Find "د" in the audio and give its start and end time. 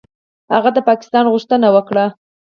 0.75-0.79